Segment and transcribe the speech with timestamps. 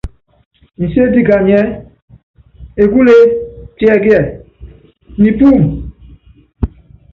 [0.83, 1.65] Nséti kanyiɛ́:
[2.83, 3.23] Ekúlee
[3.77, 4.19] tiɛkiɛ,
[5.21, 5.71] Nipúumu?